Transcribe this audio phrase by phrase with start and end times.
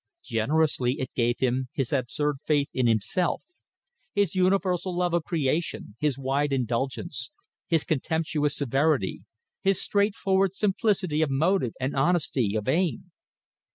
[0.23, 3.43] Generously it gave him his absurd faith in himself,
[4.15, 7.29] his universal love of creation, his wide indulgence,
[7.67, 9.21] his contemptuous severity,
[9.61, 13.11] his straightforward simplicity of motive and honesty of aim.